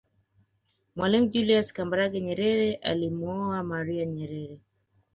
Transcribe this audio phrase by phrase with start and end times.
[0.95, 4.57] Mwalimu julius Kambarage Nyerere alimuoa maria Nyerere